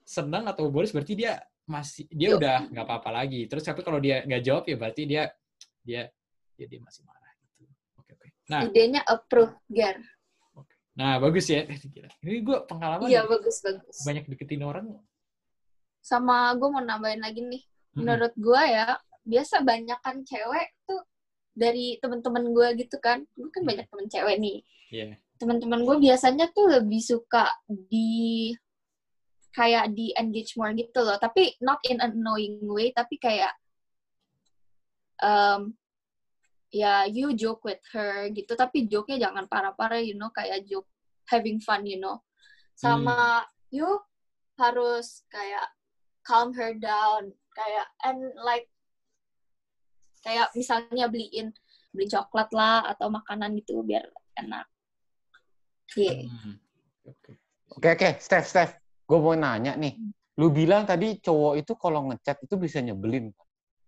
senang 0.05 0.45
atau 0.45 0.69
boris, 0.69 0.93
berarti 0.93 1.17
dia 1.17 1.41
masih 1.67 2.07
dia 2.15 2.35
Yo. 2.35 2.39
udah 2.39 2.71
nggak 2.71 2.87
apa-apa 2.87 3.11
lagi. 3.23 3.51
Terus 3.51 3.67
tapi 3.67 3.83
kalau 3.83 3.99
dia 3.99 4.23
nggak 4.23 4.43
jawab 4.43 4.65
ya 4.71 4.77
berarti 4.79 5.03
dia 5.05 5.23
dia 5.83 6.03
dia, 6.57 6.67
dia 6.71 6.81
masih 6.81 7.03
marah 7.05 7.33
gitu. 7.43 7.63
Oke 7.99 8.11
oke. 8.15 8.29
Nah 8.49 8.61
idenya 8.65 9.03
approve 9.05 9.55
Gar. 9.67 9.99
Nah 10.97 11.21
bagus 11.21 11.47
ya. 11.51 11.67
Ini 12.25 12.41
gue 12.41 12.59
pengalaman. 12.65 13.11
Iya 13.11 13.27
bagus 13.29 13.61
bagus. 13.61 13.97
Banyak 14.07 14.25
deketin 14.31 14.65
orang. 14.65 14.97
Sama 16.01 16.55
gue 16.57 16.69
mau 16.71 16.81
nambahin 16.81 17.21
lagi 17.21 17.45
nih. 17.45 17.63
Menurut 17.99 18.33
hmm. 18.33 18.43
gue 18.43 18.63
ya 18.65 18.87
biasa 19.27 19.67
banyak 19.67 19.99
kan 20.01 20.23
cewek 20.23 20.69
tuh 20.87 21.03
dari 21.53 21.99
teman-teman 22.01 22.49
gue 22.55 22.69
gitu 22.87 22.97
kan. 23.03 23.27
Gue 23.37 23.51
kan 23.53 23.67
banyak 23.67 23.85
temen 23.91 24.07
cewek 24.09 24.37
nih. 24.41 24.59
Yeah. 24.89 25.13
Teman-teman 25.37 25.85
gue 25.85 25.97
biasanya 26.01 26.49
tuh 26.55 26.81
lebih 26.81 27.03
suka 27.03 27.51
di 27.69 28.55
kayak 29.57 29.97
di 29.97 30.13
engage 30.13 30.53
more 30.61 30.77
gitu 30.77 31.01
loh 31.01 31.17
tapi 31.17 31.57
not 31.65 31.81
in 31.89 31.97
an 32.05 32.13
annoying 32.13 32.61
way 32.69 32.93
tapi 32.93 33.17
kayak 33.17 33.57
um, 35.25 35.73
ya 36.69 37.09
you 37.09 37.33
joke 37.33 37.65
with 37.65 37.81
her 37.97 38.29
gitu 38.37 38.53
tapi 38.53 38.85
joke-nya 38.85 39.17
jangan 39.17 39.49
parah-parah 39.49 40.05
you 40.05 40.13
know 40.13 40.29
kayak 40.37 40.61
joke 40.69 40.87
having 41.33 41.57
fun 41.57 41.89
you 41.89 41.97
know 41.97 42.21
sama 42.77 43.41
hmm. 43.41 43.49
you 43.73 43.89
harus 44.61 45.25
kayak 45.33 45.73
calm 46.21 46.53
her 46.53 46.77
down 46.77 47.33
kayak 47.57 47.89
and 48.05 48.21
like 48.45 48.69
kayak 50.21 50.53
misalnya 50.53 51.09
beliin 51.09 51.57
beli 51.97 52.13
coklat 52.13 52.53
lah 52.53 52.85
atau 52.93 53.09
makanan 53.09 53.57
gitu 53.57 53.81
biar 53.81 54.05
enak. 54.37 54.69
Yeah. 55.97 56.29
Hmm. 56.29 56.61
Oke 57.07 57.33
okay, 57.33 57.35
oke, 57.73 57.91
okay. 57.97 58.13
Steph 58.19 58.51
Steph, 58.51 58.75
Gue 59.07 59.19
mau 59.23 59.39
nanya 59.39 59.79
nih, 59.79 59.95
lu 60.43 60.51
bilang 60.51 60.83
tadi 60.83 61.23
cowok 61.23 61.55
itu 61.63 61.73
kalau 61.79 62.11
ngechat 62.11 62.43
itu 62.43 62.59
bisa 62.59 62.83
nyebelin. 62.83 63.31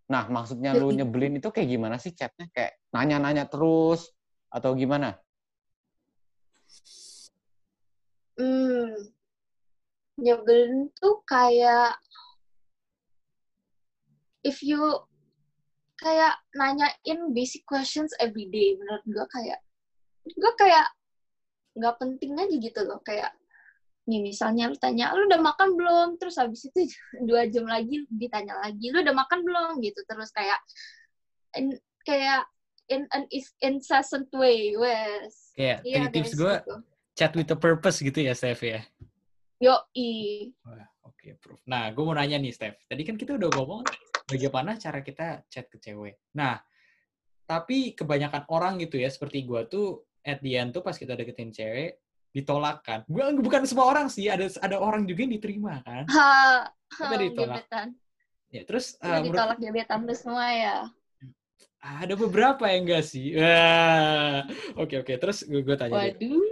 Nah, 0.08 0.24
maksudnya 0.30 0.72
lu 0.72 0.94
nyebelin 0.94 1.42
itu 1.42 1.50
kayak 1.50 1.68
gimana 1.68 1.98
sih 1.98 2.14
chatnya? 2.14 2.46
Kayak 2.54 2.78
nanya-nanya 2.94 3.50
terus 3.50 4.14
atau 4.48 4.72
gimana? 4.78 5.18
Hmm, 8.38 8.94
nyebelin 10.22 10.94
tuh 10.94 11.22
kayak 11.26 11.98
if 14.46 14.62
you 14.62 14.78
kayak 15.98 16.38
nanyain 16.54 17.34
basic 17.34 17.66
questions 17.66 18.14
every 18.22 18.46
day 18.50 18.78
menurut 18.78 19.02
gue 19.06 19.26
kayak 19.34 19.58
gue 20.26 20.52
kayak 20.54 20.86
nggak 21.74 21.98
penting 21.98 22.38
aja 22.38 22.54
gitu 22.54 22.80
loh 22.86 23.02
kayak 23.02 23.34
nih 24.08 24.24
misalnya 24.24 24.72
lu 24.72 24.76
tanya 24.80 25.12
lu 25.12 25.28
udah 25.28 25.40
makan 25.44 25.76
belum? 25.76 26.08
Terus 26.16 26.40
habis 26.40 26.64
itu 26.64 26.88
dua 27.28 27.44
jam 27.46 27.68
lagi 27.68 28.08
ditanya 28.08 28.56
lagi 28.58 28.88
lu 28.88 29.04
udah 29.04 29.14
makan 29.14 29.44
belum? 29.44 29.72
Gitu 29.84 30.00
terus 30.08 30.32
kayak 30.32 30.58
in, 31.60 31.76
kayak 32.08 32.48
in 32.88 33.04
an 33.12 33.28
incessant 33.60 34.32
way 34.32 34.72
wes. 34.74 35.52
Kayak 35.52 35.84
iya, 35.84 36.08
tips 36.08 36.32
gue 36.32 36.54
gitu. 36.56 36.74
chat 37.12 37.32
with 37.36 37.52
a 37.52 37.58
purpose 37.60 38.00
gitu 38.00 38.24
ya 38.24 38.32
Steph 38.32 38.64
ya? 38.64 38.80
Yo 39.60 39.76
i 39.92 40.48
oke 41.04 41.18
okay, 41.18 41.34
proof 41.36 41.60
nah 41.68 41.92
gue 41.92 42.02
mau 42.02 42.16
nanya 42.16 42.40
nih 42.40 42.56
Steph. 42.56 42.80
Tadi 42.88 43.04
kan 43.04 43.20
kita 43.20 43.36
udah 43.36 43.52
ngomong 43.52 43.84
bagaimana 44.24 44.80
cara 44.80 45.04
kita 45.04 45.44
chat 45.52 45.68
ke 45.68 45.76
cewek. 45.76 46.16
Nah 46.32 46.56
tapi 47.48 47.96
kebanyakan 47.96 48.44
orang 48.48 48.76
gitu 48.80 49.00
ya 49.00 49.08
seperti 49.08 49.44
gue 49.44 49.64
tuh 49.68 50.08
at 50.24 50.40
the 50.44 50.56
end 50.56 50.76
tuh 50.76 50.84
pas 50.84 50.92
kita 50.92 51.16
deketin 51.16 51.48
cewek 51.48 51.96
ditolak 52.32 52.84
kan. 52.84 53.00
Gue 53.08 53.24
bukan 53.40 53.64
semua 53.64 53.88
orang 53.88 54.06
sih, 54.12 54.28
ada 54.28 54.46
ada 54.60 54.76
orang 54.76 55.08
juga 55.08 55.24
yang 55.24 55.34
diterima 55.34 55.80
kan. 55.82 56.04
Ha, 56.08 56.30
ha 56.68 57.16
ditolak. 57.16 57.64
Gebetan. 57.64 57.88
Ya, 58.48 58.62
terus 58.64 58.96
uh, 59.04 59.20
ditolak 59.20 59.60
menurut, 59.60 59.64
gebetan 59.64 60.00
lu 60.08 60.14
semua 60.16 60.46
ya. 60.52 60.76
Ada 61.78 62.14
beberapa 62.18 62.66
yang 62.66 62.90
enggak 62.90 63.04
sih. 63.06 63.36
Oke 63.36 63.44
oke, 64.74 64.82
okay, 64.82 64.98
okay. 65.04 65.16
terus 65.16 65.46
gue, 65.46 65.62
gue 65.62 65.76
tanya 65.78 65.94
Waduh. 65.94 66.42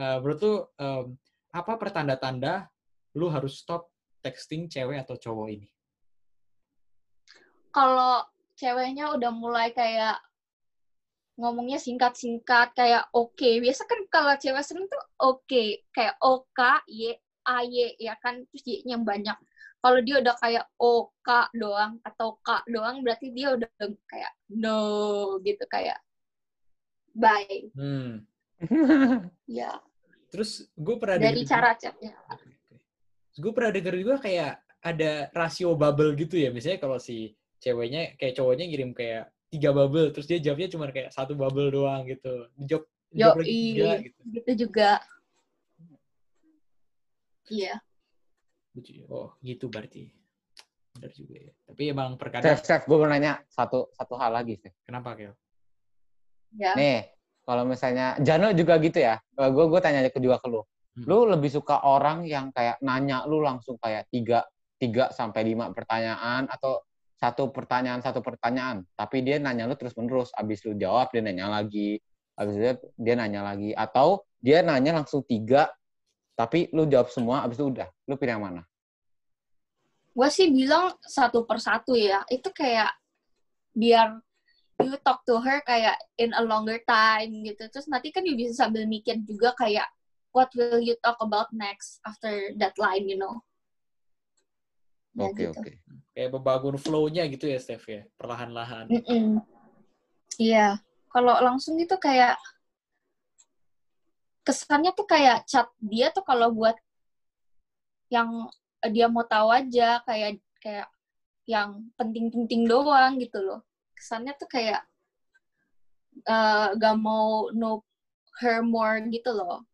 Uh, 0.00 0.16
menurut 0.24 0.38
tuh 0.40 0.58
um, 0.80 1.04
apa 1.52 1.72
pertanda-tanda 1.76 2.70
lu 3.18 3.26
harus 3.28 3.58
stop 3.58 3.90
texting 4.22 4.68
cewek 4.68 5.00
atau 5.00 5.16
cowok 5.16 5.48
ini? 5.50 5.68
Kalau 7.70 8.26
ceweknya 8.58 9.14
udah 9.14 9.32
mulai 9.32 9.72
kayak 9.72 10.20
ngomongnya 11.40 11.80
singkat-singkat 11.80 12.76
kayak 12.76 13.08
oke. 13.16 13.32
Okay. 13.32 13.58
Biasa 13.64 13.88
kan 13.88 14.00
kalau 14.12 14.36
cewek 14.36 14.60
sering 14.60 14.86
tuh 14.86 15.00
oke, 15.24 15.40
okay. 15.48 15.80
kayak 15.90 16.14
OK, 16.20 16.60
Y, 16.86 17.16
A, 17.48 17.64
Y 17.64 17.96
ya 17.96 18.14
kan 18.20 18.44
terus 18.52 18.64
Y-nya 18.68 19.00
banyak. 19.00 19.34
Kalau 19.80 19.98
dia 20.04 20.20
udah 20.20 20.36
kayak 20.36 20.68
OK 20.76 21.28
doang 21.56 21.96
atau 22.04 22.36
K 22.44 22.68
doang 22.68 23.00
berarti 23.00 23.32
dia 23.32 23.56
udah 23.56 23.72
kayak 24.04 24.32
no 24.52 25.40
gitu 25.40 25.64
kayak 25.72 25.96
bye. 27.16 27.72
Hmm. 27.72 28.28
ya. 29.48 29.80
Terus 30.28 30.68
gue 30.76 30.96
pernah 31.00 31.16
dari 31.16 31.42
cara 31.48 31.72
chatnya. 31.80 32.12
Gue 33.40 33.56
pernah 33.56 33.72
denger 33.72 33.94
juga 33.96 34.20
kayak 34.20 34.52
ada 34.84 35.32
rasio 35.32 35.72
bubble 35.72 36.12
gitu 36.12 36.36
ya. 36.36 36.52
Misalnya 36.52 36.76
kalau 36.76 37.00
si 37.00 37.32
ceweknya 37.56 38.20
kayak 38.20 38.36
cowoknya 38.36 38.68
ngirim 38.68 38.92
kayak 38.92 39.32
tiga 39.50 39.74
bubble, 39.74 40.14
terus 40.14 40.30
dia 40.30 40.38
jawabnya 40.38 40.70
cuma 40.70 40.86
kayak 40.94 41.10
satu 41.10 41.34
bubble 41.34 41.74
doang 41.74 42.06
gitu. 42.06 42.46
Dijawab, 42.54 42.84
dijawab 43.10 43.36
lagi 43.42 43.50
tiga 43.50 43.90
gitu. 43.98 44.20
Gitu 44.30 44.52
juga. 44.66 44.90
Iya. 47.50 47.74
Oh, 49.10 49.34
gitu 49.42 49.66
berarti. 49.66 50.14
Benar 50.94 51.10
juga 51.14 51.36
ya. 51.50 51.52
Tapi 51.66 51.82
emang 51.90 52.14
perkara 52.14 52.42
Chef, 52.46 52.62
Chef, 52.62 52.82
gue 52.86 52.94
mau 52.94 53.10
nanya 53.10 53.42
satu 53.50 53.90
satu 53.90 54.14
hal 54.14 54.30
lagi, 54.30 54.54
Chef. 54.62 54.74
Kenapa, 54.86 55.18
Kel? 55.18 55.34
Ya. 56.54 56.78
Nih, 56.78 57.10
kalau 57.42 57.66
misalnya 57.66 58.14
Jano 58.22 58.54
juga 58.54 58.78
gitu 58.78 59.02
ya. 59.02 59.18
Gue 59.34 59.66
gue 59.66 59.80
tanya 59.82 60.06
kedua 60.06 60.38
ke 60.38 60.46
lu. 60.46 60.62
Hmm. 60.62 61.06
Lu 61.06 61.18
lebih 61.26 61.50
suka 61.50 61.82
orang 61.82 62.22
yang 62.26 62.54
kayak 62.54 62.78
nanya 62.82 63.26
lu 63.26 63.42
langsung 63.42 63.78
kayak 63.82 64.06
tiga 64.10 64.46
tiga 64.80 65.12
sampai 65.12 65.44
lima 65.44 65.68
pertanyaan 65.74 66.48
atau 66.48 66.82
satu 67.20 67.52
pertanyaan 67.52 68.00
satu 68.00 68.24
pertanyaan. 68.24 68.88
Tapi 68.96 69.20
dia 69.20 69.36
nanya 69.36 69.68
lu 69.68 69.76
terus 69.76 69.92
menerus 69.92 70.32
abis 70.32 70.64
lu 70.64 70.72
jawab 70.80 71.12
dia 71.12 71.20
nanya 71.20 71.52
lagi. 71.52 72.00
Abis 72.32 72.56
itu 72.56 72.72
dia 72.96 73.14
nanya 73.20 73.44
lagi. 73.44 73.76
Atau 73.76 74.24
dia 74.40 74.64
nanya 74.64 74.96
langsung 74.96 75.20
tiga. 75.28 75.68
Tapi 76.32 76.72
lu 76.72 76.88
jawab 76.88 77.12
semua 77.12 77.44
abis 77.44 77.60
itu 77.60 77.68
udah. 77.68 77.88
Lu 78.08 78.16
pilih 78.16 78.40
yang 78.40 78.44
mana? 78.48 78.62
Gue 80.16 80.28
sih 80.32 80.48
bilang 80.48 80.96
satu 81.04 81.44
persatu 81.44 81.92
ya. 81.92 82.24
Itu 82.32 82.48
kayak 82.56 82.88
biar 83.76 84.16
you 84.80 84.96
talk 85.04 85.20
to 85.28 85.36
her 85.44 85.60
kayak 85.68 86.00
in 86.16 86.32
a 86.32 86.40
longer 86.40 86.80
time 86.88 87.44
gitu. 87.44 87.68
Terus 87.68 87.84
nanti 87.92 88.08
kan 88.08 88.24
you 88.24 88.32
bisa 88.32 88.64
sambil 88.64 88.88
mikir 88.88 89.20
juga 89.28 89.52
kayak 89.60 89.92
what 90.32 90.48
will 90.56 90.80
you 90.80 90.96
talk 91.04 91.20
about 91.20 91.52
next 91.52 92.00
after 92.08 92.56
that 92.56 92.72
line 92.80 93.04
you 93.04 93.20
know? 93.20 93.44
Ya 95.18 95.28
oke 95.28 95.36
gitu. 95.36 95.60
oke 95.60 95.72
kayak 96.20 96.36
membangun 96.36 96.76
flow-nya 96.76 97.24
gitu 97.32 97.48
ya 97.48 97.56
Steph 97.56 97.88
ya? 97.88 98.04
Perlahan-lahan. 98.20 98.92
Iya. 98.92 99.00
Mm 99.08 99.40
-mm. 100.36 100.72
kalau 101.08 101.32
langsung 101.40 101.80
itu 101.80 101.96
kayak 101.96 102.36
kesannya 104.44 104.92
tuh 104.92 105.08
kayak 105.08 105.48
chat 105.48 105.64
dia 105.80 106.12
tuh 106.12 106.20
kalau 106.20 106.52
buat 106.52 106.76
yang 108.12 108.52
dia 108.92 109.08
mau 109.08 109.24
tahu 109.24 109.48
aja 109.48 110.04
kayak 110.04 110.44
kayak 110.60 110.92
yang 111.48 111.88
penting-penting 111.96 112.68
doang 112.68 113.16
gitu 113.16 113.40
loh. 113.40 113.64
Kesannya 113.96 114.36
tuh 114.36 114.48
kayak 114.52 114.84
uh, 116.28 116.76
gak 116.76 116.96
mau 117.00 117.48
know 117.56 117.80
her 118.44 118.60
more 118.60 119.00
gitu 119.08 119.32
loh. 119.32 119.64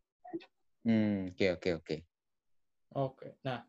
Hmm 0.87 1.35
oke 1.35 1.59
oke 1.59 1.69
oke. 1.83 1.95
Oke. 2.95 3.27
Nah 3.43 3.67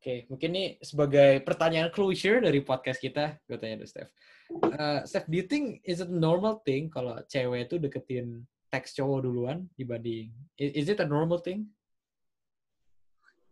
oke 0.00 0.02
okay. 0.02 0.18
mungkin 0.32 0.48
ini 0.56 0.64
sebagai 0.80 1.44
pertanyaan 1.44 1.92
closure 1.92 2.40
dari 2.40 2.64
podcast 2.64 2.96
kita 3.04 3.36
gue 3.44 3.60
tanya 3.60 3.84
dulu 3.84 3.88
Steph 3.92 4.10
uh, 4.72 5.04
Steph 5.04 5.28
do 5.28 5.36
you 5.36 5.44
think 5.44 5.84
is 5.84 6.00
it 6.00 6.08
normal 6.08 6.64
thing 6.64 6.88
kalau 6.88 7.20
cewek 7.28 7.68
itu 7.68 7.76
deketin 7.76 8.48
teks 8.72 8.96
cowok 8.96 9.28
duluan 9.28 9.68
dibanding 9.76 10.32
is 10.56 10.88
it 10.88 11.00
a 11.00 11.08
normal 11.08 11.40
thing? 11.40 11.66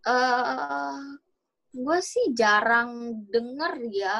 Uh, 0.05 1.19
gue 1.73 1.99
sih 2.05 2.33
jarang 2.37 3.25
denger 3.29 3.73
ya 3.93 4.17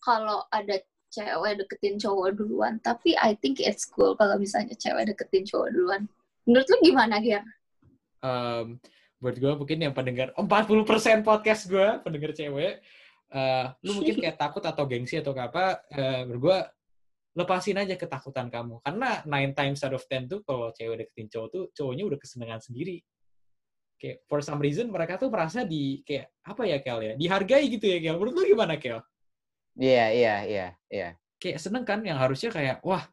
kalau 0.00 0.44
ada 0.52 0.80
cewek 1.08 1.64
deketin 1.64 1.96
cowok 1.96 2.36
duluan. 2.36 2.76
Tapi 2.84 3.16
I 3.16 3.34
think 3.40 3.58
it's 3.58 3.88
cool 3.88 4.14
kalau 4.14 4.36
misalnya 4.36 4.76
cewek 4.76 5.12
deketin 5.12 5.48
cowok 5.48 5.72
duluan. 5.72 6.02
Menurut 6.46 6.68
lu 6.70 6.76
gimana, 6.84 7.18
Ger? 7.18 7.42
Um, 8.22 8.78
buat 9.16 9.36
gue 9.36 9.52
mungkin 9.56 9.78
yang 9.80 9.94
pendengar 9.96 10.36
40% 10.36 11.24
podcast 11.24 11.68
gue 11.72 11.88
pendengar 12.04 12.36
cewek 12.36 12.84
uh, 13.32 13.72
lu 13.80 14.00
mungkin 14.00 14.16
kayak 14.22 14.36
takut 14.36 14.60
atau 14.60 14.84
gengsi 14.84 15.18
atau 15.18 15.32
apa 15.32 15.80
uh, 15.92 16.20
menurut 16.28 16.40
gue 16.40 16.58
lepasin 17.36 17.76
aja 17.76 17.94
ketakutan 18.00 18.48
kamu. 18.48 18.80
Karena 18.80 19.20
nine 19.28 19.52
times 19.52 19.84
out 19.84 19.92
of 19.92 20.02
ten 20.08 20.24
tuh 20.24 20.40
kalau 20.42 20.72
cewek 20.72 21.04
deketin 21.04 21.28
cowok 21.28 21.48
tuh 21.52 21.64
cowoknya 21.76 22.04
udah 22.08 22.18
kesenangan 22.18 22.64
sendiri. 22.64 23.04
Kayak 24.00 24.24
for 24.24 24.40
some 24.40 24.60
reason 24.60 24.88
mereka 24.88 25.20
tuh 25.20 25.28
merasa 25.28 25.64
di 25.68 26.00
kayak 26.00 26.32
apa 26.48 26.62
ya 26.64 26.80
Kel 26.80 27.00
ya? 27.04 27.12
Dihargai 27.12 27.68
gitu 27.68 27.84
ya 27.92 28.00
Kel. 28.00 28.16
Menurut 28.16 28.34
lu 28.40 28.42
gimana 28.56 28.80
Kel? 28.80 29.04
Iya 29.76 30.06
iya 30.16 30.34
iya 30.48 30.66
iya. 30.88 31.08
Kayak 31.36 31.60
seneng 31.60 31.84
kan 31.84 32.00
yang 32.00 32.16
harusnya 32.16 32.48
kayak 32.48 32.80
wah 32.80 33.04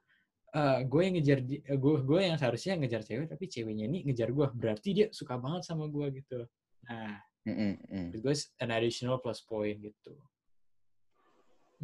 uh, 0.56 0.80
gue 0.86 1.02
yang 1.02 1.14
ngejar 1.20 1.40
gue 1.44 1.94
uh, 1.94 2.02
gue 2.02 2.20
yang 2.22 2.38
seharusnya 2.38 2.78
ngejar 2.80 3.02
cewek 3.04 3.28
tapi 3.30 3.46
ceweknya 3.50 3.86
ini 3.90 4.06
ngejar 4.08 4.30
gue 4.32 4.48
berarti 4.54 4.90
dia 4.94 5.08
suka 5.10 5.38
banget 5.38 5.66
sama 5.66 5.90
gue 5.90 6.24
gitu 6.24 6.46
nah 6.88 7.20
mm 7.46 7.84
-mm. 7.90 8.06
gue 8.18 8.34
an 8.64 8.70
additional 8.72 9.20
plus 9.20 9.44
point 9.44 9.78
gitu 9.80 10.14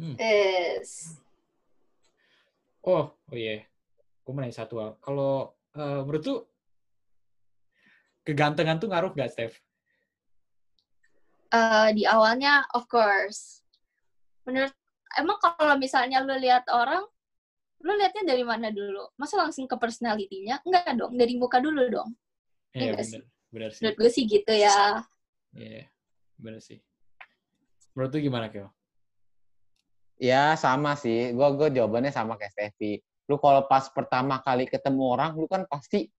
hmm. 0.00 0.16
yes 0.16 1.20
Oh, 2.80 3.12
oh 3.12 3.36
iya. 3.36 3.60
Yeah. 3.60 3.62
Gue 4.24 4.32
mau 4.32 4.40
nanya 4.40 4.56
satu 4.56 4.74
hal. 4.80 4.90
Kalau 5.04 5.52
uh, 5.76 6.00
menurut 6.04 6.22
tuh 6.24 6.40
kegantengan 8.24 8.80
tuh 8.80 8.88
ngaruh 8.88 9.12
gak, 9.12 9.32
Steph? 9.32 9.56
Uh, 11.50 11.90
di 11.92 12.06
awalnya, 12.06 12.64
of 12.72 12.86
course. 12.86 13.66
Menurut, 14.46 14.72
emang 15.18 15.36
kalau 15.42 15.76
misalnya 15.76 16.22
lu 16.22 16.38
lihat 16.38 16.64
orang, 16.70 17.04
lu 17.80 17.92
lihatnya 17.96 18.22
dari 18.36 18.44
mana 18.44 18.68
dulu? 18.68 19.08
Masa 19.16 19.40
langsung 19.40 19.64
ke 19.64 19.76
personality-nya? 19.76 20.60
Enggak 20.64 20.92
dong, 20.96 21.16
dari 21.16 21.34
muka 21.36 21.58
dulu 21.60 21.88
dong. 21.88 22.10
Iya, 22.76 22.92
yeah, 22.92 22.96
bener, 22.96 23.22
bener 23.50 23.70
sih. 23.72 23.82
Menurut 23.82 23.96
gue 23.98 24.10
sih 24.12 24.24
gitu 24.28 24.52
ya. 24.52 25.02
Iya, 25.56 25.84
yeah, 25.84 25.86
bener 26.36 26.60
sih. 26.60 26.78
Menurut 27.96 28.10
tuh 28.14 28.20
gimana, 28.22 28.46
Kyo? 28.52 28.68
Ya 30.20 30.52
sama 30.60 31.00
sih, 31.00 31.32
gue 31.32 31.48
gue 31.56 31.68
jawabannya 31.80 32.12
sama 32.12 32.36
kayak 32.36 32.52
Steffi. 32.52 33.00
Lu 33.24 33.40
kalau 33.40 33.64
pas 33.64 33.88
pertama 33.88 34.36
kali 34.44 34.68
ketemu 34.68 35.16
orang, 35.16 35.32
lu 35.32 35.48
kan 35.48 35.64
pasti 35.64 36.12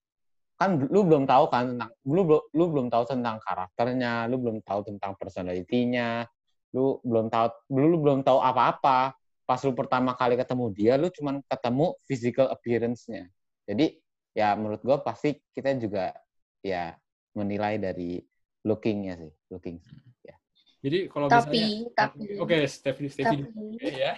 kan 0.57 0.77
lu 0.77 1.05
belum 1.05 1.25
tahu 1.25 1.49
kan 1.49 1.73
tentang 1.73 1.89
lu 2.05 2.21
belum 2.25 2.43
lu 2.53 2.63
belum 2.69 2.87
tahu 2.89 3.03
tentang 3.05 3.37
karakternya, 3.41 4.25
lu 4.25 4.41
belum 4.41 4.57
tahu 4.65 4.89
tentang 4.89 5.13
personalitinya, 5.17 6.25
lu 6.73 6.97
belum 7.05 7.29
tahu 7.29 7.45
lu 7.77 7.97
belum 8.01 8.25
tahu 8.25 8.41
apa-apa. 8.41 9.13
Pas 9.51 9.59
lu 9.67 9.75
pertama 9.75 10.15
kali 10.15 10.39
ketemu 10.39 10.65
dia, 10.71 10.95
lu 10.95 11.11
cuman 11.11 11.43
ketemu 11.43 11.91
physical 12.07 12.47
appearance-nya. 12.55 13.27
Jadi 13.67 13.99
ya 14.31 14.55
menurut 14.55 14.79
gue 14.79 14.95
pasti 15.03 15.35
kita 15.51 15.75
juga 15.75 16.15
ya 16.63 16.95
menilai 17.35 17.75
dari 17.75 18.23
looking-nya 18.63 19.19
sih, 19.19 19.27
looking. 19.51 19.83
Ya. 20.23 20.39
Jadi 20.79 21.11
kalau 21.11 21.27
tapi, 21.27 21.51
misalnya 21.51 21.91
tapi 21.99 22.39
oke 22.39 22.47
okay, 22.47 22.63
Steffi 22.63 23.11
Steffi 23.11 23.43
ya. 23.91 24.15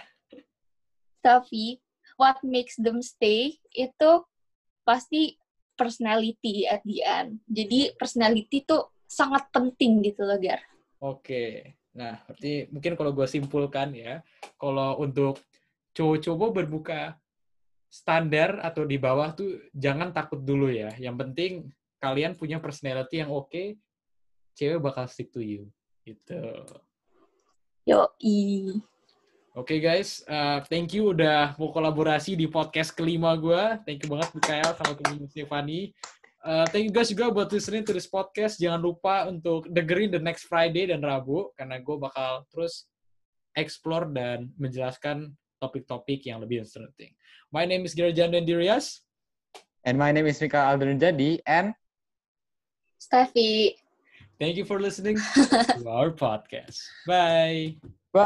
Tapi 1.18 1.82
what 2.14 2.38
makes 2.46 2.78
them 2.78 3.02
stay 3.02 3.58
itu 3.74 4.10
pasti 4.86 5.34
personality 5.74 6.62
at 6.70 6.86
the 6.86 7.02
end. 7.02 7.42
Jadi 7.50 7.90
personality 7.98 8.62
tuh 8.62 8.86
sangat 9.02 9.50
penting 9.50 9.98
gitu 9.98 10.22
loh, 10.22 10.38
Gar. 10.38 10.62
Oke. 11.02 11.18
Okay. 11.26 11.54
Nah, 11.94 12.18
berarti 12.26 12.66
mungkin 12.74 12.92
kalau 12.98 13.14
gue 13.14 13.26
simpulkan 13.30 13.94
ya, 13.94 14.20
kalau 14.58 14.98
untuk 14.98 15.38
cowok-cowok 15.94 16.50
berbuka 16.50 17.14
standar 17.86 18.58
atau 18.58 18.82
di 18.82 18.98
bawah 18.98 19.30
tuh 19.30 19.62
jangan 19.70 20.10
takut 20.10 20.42
dulu 20.42 20.66
ya. 20.66 20.90
Yang 20.98 21.16
penting 21.22 21.52
kalian 22.02 22.34
punya 22.34 22.58
personality 22.58 23.22
yang 23.22 23.30
oke, 23.30 23.46
okay, 23.46 23.78
cewek 24.58 24.82
bakal 24.82 25.06
stick 25.06 25.30
to 25.30 25.38
you. 25.38 25.70
Gitu. 26.02 26.42
Yo, 27.86 28.10
Oke 29.54 29.78
okay, 29.78 29.78
guys, 29.78 30.26
uh, 30.26 30.58
thank 30.66 30.90
you 30.90 31.14
udah 31.14 31.54
mau 31.62 31.70
kolaborasi 31.70 32.34
di 32.34 32.50
podcast 32.50 32.90
kelima 32.90 33.38
gue. 33.38 33.78
Thank 33.86 34.02
you 34.02 34.10
banget 34.10 34.34
Mikael 34.34 34.74
sama 34.74 34.98
temen 34.98 35.30
Stefani. 35.30 35.94
Uh, 36.44 36.68
thank 36.68 36.84
you 36.84 36.92
guys 36.92 37.08
juga 37.08 37.32
buat 37.32 37.48
listening 37.48 37.88
to 37.88 37.96
this 37.96 38.04
podcast. 38.04 38.60
Jangan 38.60 38.84
lupa 38.84 39.24
untuk 39.32 39.64
dengerin 39.72 40.12
the 40.12 40.20
next 40.20 40.44
Friday 40.44 40.92
dan 40.92 41.00
Rabu 41.00 41.48
karena 41.56 41.80
gue 41.80 41.96
bakal 41.96 42.44
terus 42.52 42.84
explore 43.56 44.04
dan 44.12 44.52
menjelaskan 44.60 45.32
topik-topik 45.56 46.20
yang 46.28 46.44
lebih 46.44 46.60
interesting. 46.60 47.16
My 47.48 47.64
name 47.64 47.88
is 47.88 47.96
Gerjan 47.96 48.36
Dendirias. 48.36 49.08
And 49.88 49.96
my 49.96 50.12
name 50.12 50.28
is 50.28 50.36
Mikael 50.36 50.76
Aldrin 50.76 51.00
Jadi 51.00 51.40
and 51.48 51.72
Steffi. 53.00 53.80
Thank 54.36 54.60
you 54.60 54.68
for 54.68 54.76
listening 54.76 55.16
to 55.80 55.88
our 55.88 56.12
podcast. 56.12 56.76
Bye. 57.08 57.80